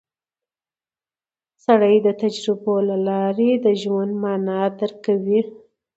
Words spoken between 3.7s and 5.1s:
ژوند مانا درک